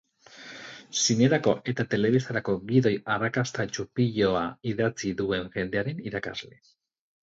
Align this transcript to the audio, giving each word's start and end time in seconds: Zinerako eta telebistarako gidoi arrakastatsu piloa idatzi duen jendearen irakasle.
Zinerako 1.01 1.53
eta 1.73 1.85
telebistarako 1.91 2.57
gidoi 2.73 2.95
arrakastatsu 3.19 3.89
piloa 4.01 4.45
idatzi 4.75 5.17
duen 5.25 5.51
jendearen 5.57 6.07
irakasle. 6.11 6.65